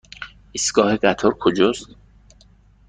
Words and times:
ایستگاه 0.51 0.97
قطار 0.97 1.33
کجاست؟ 1.39 1.87